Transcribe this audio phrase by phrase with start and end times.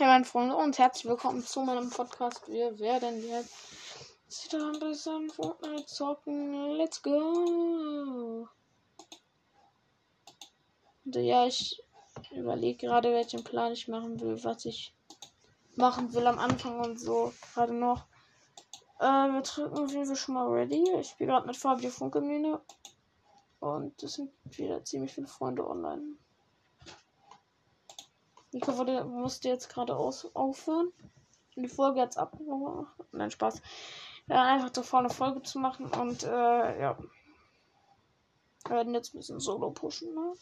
[0.00, 2.48] Hey meine Freunde und herzlich willkommen zu meinem Podcast.
[2.48, 6.70] Wir werden jetzt wieder ein bisschen Fortnite zocken.
[6.78, 8.48] Let's go!
[11.04, 11.84] Und ja, ich
[12.30, 14.94] überlege gerade, welchen Plan ich machen will, was ich
[15.76, 17.34] machen will am Anfang und so.
[17.52, 18.06] Gerade noch.
[19.00, 20.82] Äh, wir drücken wir schon mal ready.
[20.98, 22.62] Ich spiele gerade mit Fabio Funkemine.
[23.58, 26.16] Und es sind wieder ziemlich viele Freunde online.
[28.52, 30.92] Nico wurde, musste jetzt gerade aufhören.
[31.56, 32.86] Die Folge jetzt abgebrochen.
[33.12, 33.60] Nein, Spaß.
[34.28, 36.96] Ja, einfach davor eine Folge zu machen und äh, ja.
[38.66, 40.32] Wir werden jetzt ein bisschen Solo pushen, ne?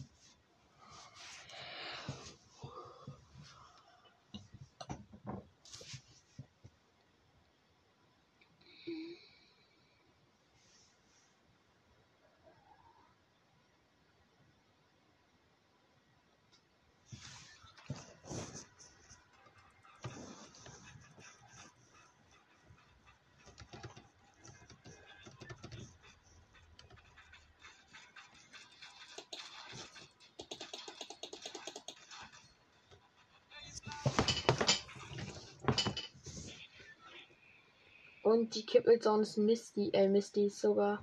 [38.39, 41.03] Und die Kippelzone ist Misty, äh, Misty ist sogar.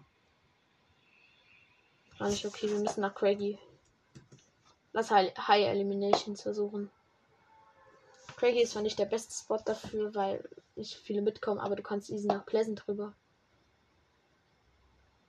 [2.18, 3.60] Gar nicht okay, wir müssen nach Craggy.
[4.94, 5.34] Lass High
[5.68, 6.90] Eliminations versuchen.
[8.38, 12.10] Craggy ist zwar nicht der beste Spot dafür, weil nicht viele mitkommen, aber du kannst
[12.10, 13.14] easy nach Pleasant rüber.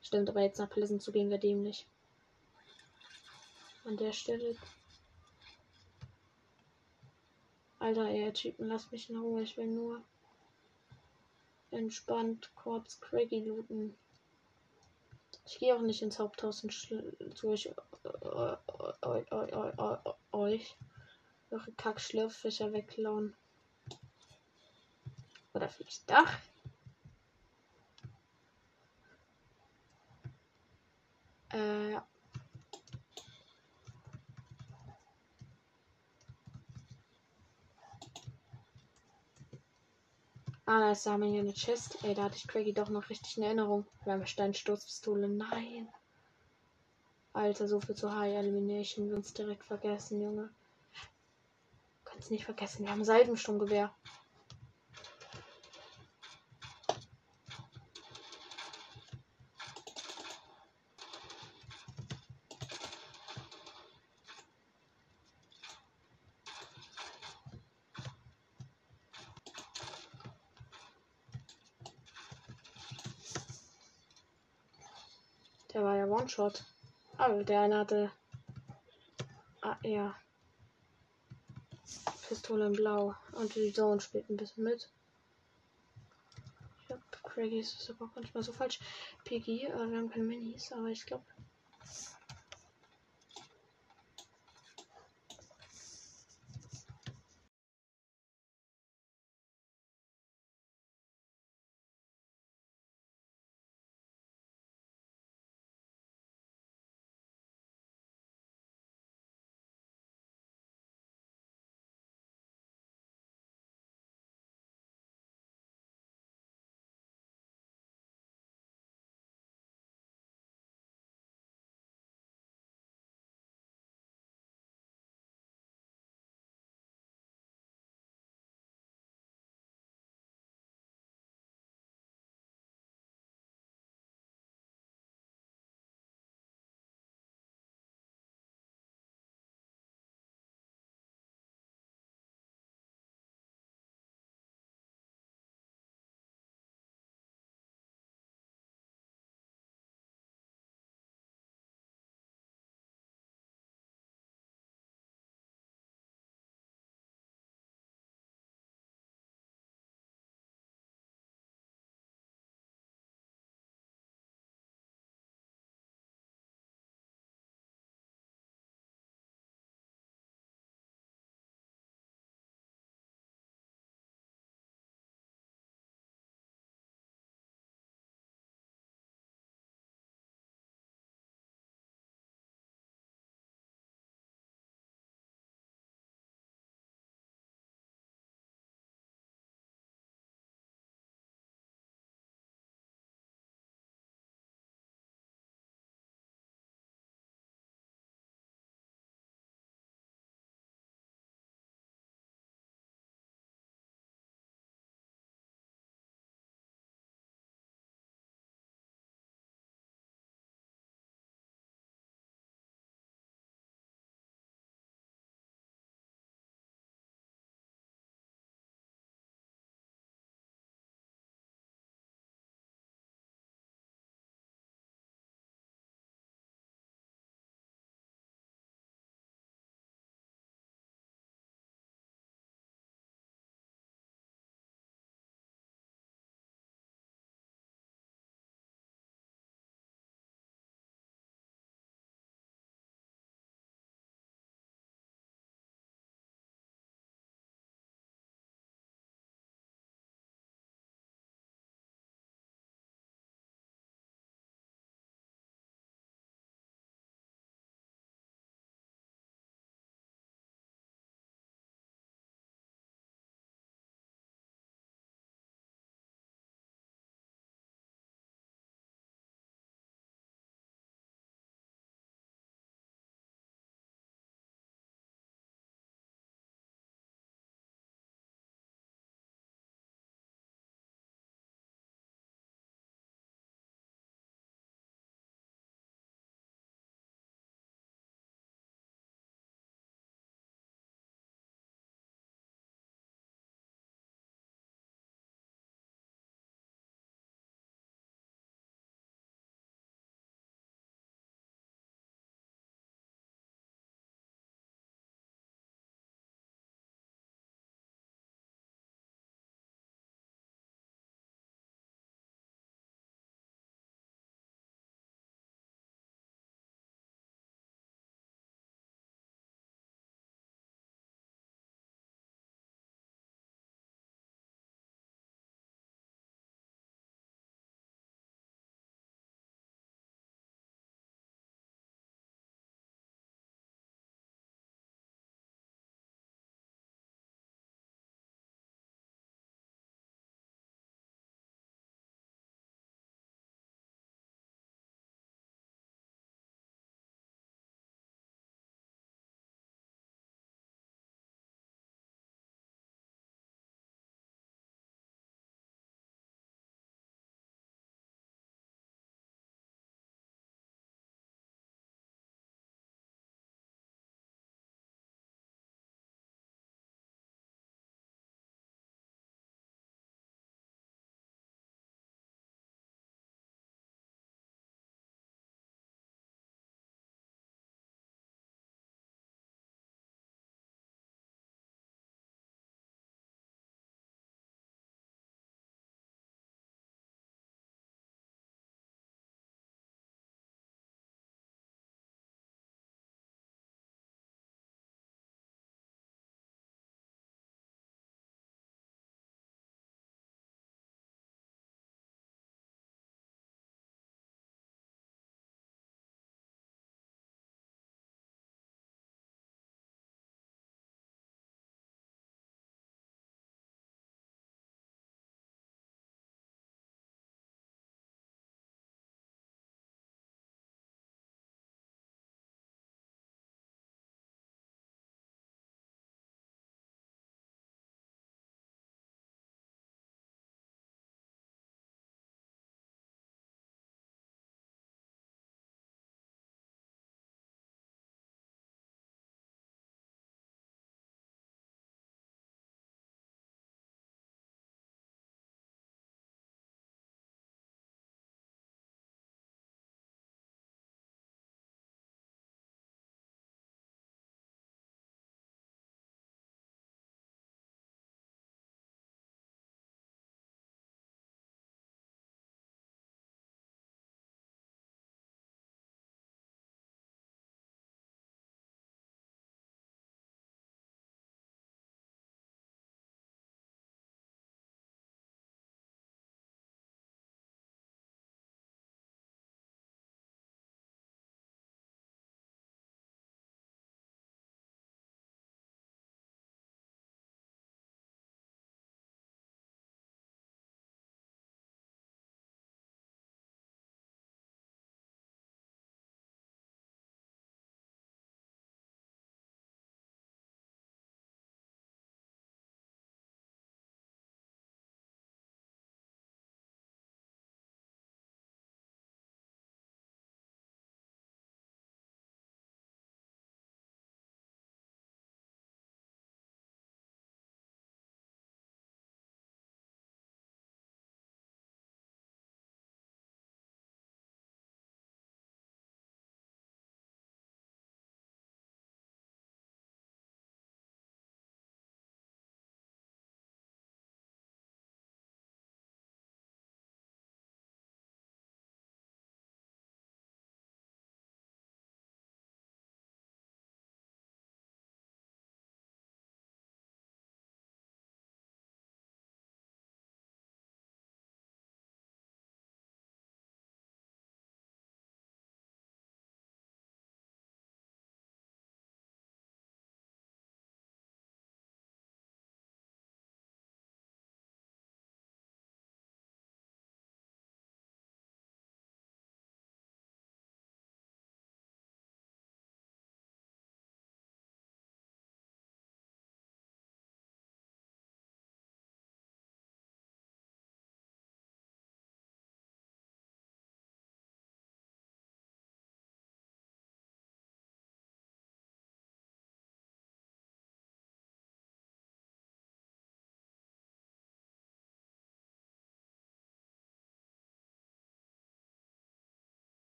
[0.00, 1.88] Stimmt, aber jetzt nach Pleasant zu gehen wäre dämlich.
[3.84, 4.54] An der Stelle.
[7.80, 10.04] Alter, ey, Typen, lass mich in Ruhe, ich will nur
[11.76, 13.94] entspannt kurz Craigie looten.
[15.46, 16.72] Ich gehe auch nicht ins Haupthaus und
[17.40, 17.72] durch
[20.32, 20.76] euch
[21.50, 23.36] eure Kackschlürffischer wegklauen.
[25.54, 26.38] Oder vielleicht Dach.
[31.52, 32.06] Äh, ja.
[40.68, 41.98] Ah, da ist Samen hier eine Chest.
[42.02, 43.86] Ey, da hatte ich Craigie doch noch richtig in Erinnerung.
[44.24, 45.28] Steinstoßpistole.
[45.28, 45.88] Nein.
[47.32, 49.08] Alter, so viel zu High Elimination.
[49.08, 50.50] Wir uns direkt vergessen, Junge.
[52.04, 52.84] Kannst nicht vergessen.
[52.84, 53.94] Wir haben Salbensturmgewehr.
[75.76, 76.64] Der war ja One-Shot.
[77.18, 78.10] Aber der eine hatte.
[79.60, 80.16] Ah, ja.
[82.26, 83.14] Pistole in Blau.
[83.32, 84.88] Und die Zone spielt ein bisschen mit.
[86.80, 88.80] Ich glaube, Craigie ist aber manchmal so falsch.
[89.26, 91.26] Piggy, äh, wir haben keine Minis, aber ich glaube,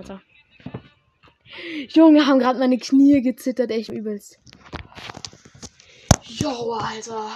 [0.00, 0.22] Alter.
[1.90, 4.38] Junge, haben gerade meine Knie gezittert, echt übelst.
[6.22, 7.30] Jo, Alter.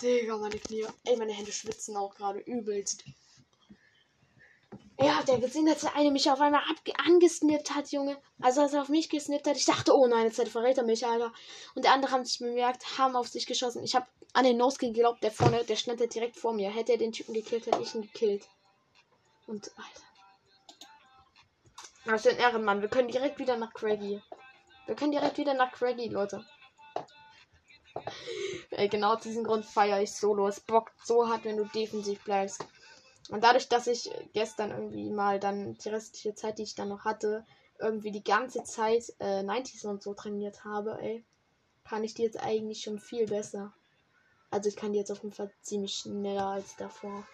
[0.00, 0.84] Digga, meine Knie.
[1.04, 3.04] Ey, meine Hände schwitzen auch gerade übelst.
[5.00, 6.62] Ja, habt ihr gesehen, dass der eine mich auf einmal
[7.06, 8.16] angesnippt hat, Junge?
[8.40, 11.04] Also als er auf mich gesnippt hat, ich dachte, oh nein, jetzt verrät er mich,
[11.04, 11.32] Alter.
[11.74, 13.82] Und der andere haben sich bemerkt, haben auf sich geschossen.
[13.82, 16.70] Ich habe an den Nose geglaubt, der vorne, der stand direkt vor mir.
[16.70, 18.46] Hätte er den Typen gekillt, hätte ich ihn gekillt.
[19.48, 20.15] Und, Alter.
[22.06, 22.82] Was für ein Ehrenmann.
[22.82, 24.22] Wir können direkt wieder nach Craggy.
[24.86, 26.44] Wir können direkt wieder nach Craggy, Leute.
[28.70, 30.46] Ey, genau aus diesem Grund feiere ich Solo.
[30.46, 32.64] Es bockt so hart, wenn du defensiv bleibst.
[33.30, 37.04] Und dadurch, dass ich gestern irgendwie mal dann die restliche Zeit, die ich dann noch
[37.04, 37.44] hatte,
[37.80, 41.24] irgendwie die ganze Zeit äh, 90s und so trainiert habe, ey,
[41.84, 43.72] kann ich die jetzt eigentlich schon viel besser.
[44.52, 47.26] Also ich kann die jetzt auf jeden Fall ziemlich schneller als davor.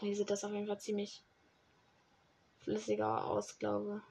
[0.00, 1.24] Hier sieht das auf jeden Fall ziemlich
[2.64, 4.02] flüssiger aus, glaube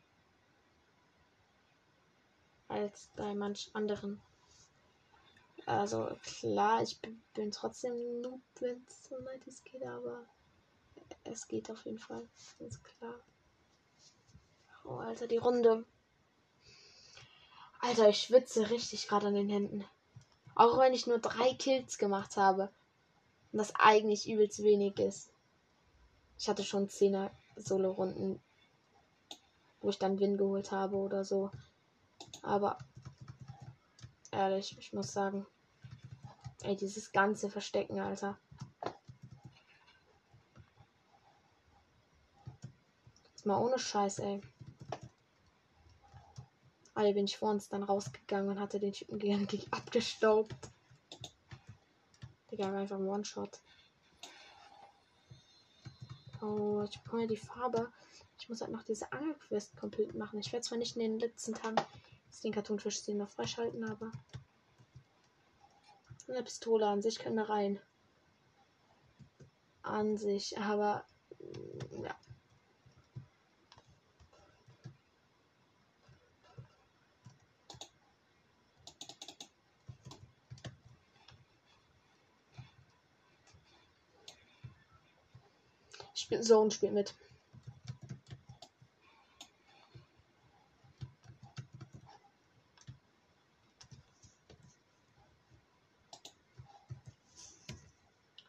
[2.73, 4.21] als bei manch anderen.
[5.65, 10.25] Also klar, ich bin, trotzdem Noob, wenn es so weit es geht, aber
[11.23, 12.27] es geht auf jeden Fall.
[12.59, 13.13] Ganz klar.
[14.83, 15.85] Oh, Alter, die Runde.
[17.79, 19.85] Alter, ich schwitze richtig gerade an den Händen.
[20.55, 22.69] Auch wenn ich nur drei Kills gemacht habe.
[23.51, 25.29] Und das eigentlich übelst wenig ist.
[26.37, 28.41] Ich hatte schon 10er Solo-Runden,
[29.81, 31.51] wo ich dann Win geholt habe oder so.
[32.41, 32.77] Aber
[34.31, 35.45] ehrlich, ich muss sagen,
[36.63, 38.37] ey, dieses ganze Verstecken, Alter.
[43.29, 44.41] Jetzt mal ohne Scheiß, ey.
[46.95, 50.55] Alle bin ich vor uns dann rausgegangen und hatte den Typen gegen abgestaubt.
[52.51, 53.59] Digga, einfach ein One-Shot.
[56.43, 57.89] Oh, ich bekomme ja die Farbe.
[58.37, 60.39] Ich muss halt noch diese Angelquest komplett machen.
[60.39, 61.77] Ich werde zwar nicht in den letzten Tagen
[62.43, 64.11] den Kartonfisch den noch freischalten, aber
[66.27, 67.79] eine Pistole an sich können wir rein.
[69.83, 71.05] An sich, aber
[86.13, 87.15] Spiel, Zone spielt mit.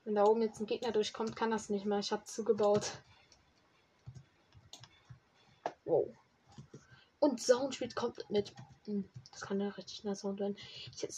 [0.05, 1.99] Wenn da oben jetzt ein Gegner durchkommt, kann das nicht mehr.
[1.99, 2.93] Ich habe zugebaut.
[5.85, 6.15] Wow.
[7.19, 8.55] Und Sound spielt komplett mit.
[8.85, 10.57] Hm, das kann ja richtig nah Sound werden.
[10.93, 11.09] Ich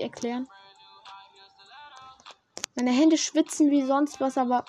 [0.00, 0.48] erklären?
[2.74, 4.64] Meine Hände schwitzen wie sonst was, aber.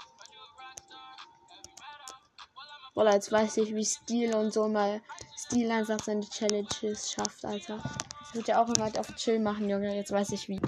[2.95, 5.01] Oder jetzt weiß ich, wie Stil und so mal
[5.37, 7.77] Stil einfach seine Challenges schafft, Alter.
[8.19, 9.95] Das wird ja auch immer auf Chill machen, Junge.
[9.95, 10.59] Jetzt weiß ich wie.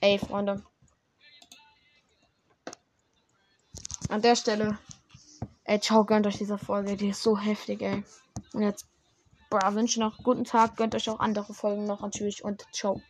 [0.00, 0.62] Ey, Freunde.
[4.08, 4.78] An der Stelle.
[5.64, 6.96] Ey, ciao, gönnt euch diese Folge.
[6.96, 8.02] Die ist so heftig, ey.
[8.52, 8.86] Und jetzt,
[9.48, 10.76] boah, wünsche noch guten Tag.
[10.76, 13.00] Gönnt euch auch andere Folgen noch natürlich und ciao.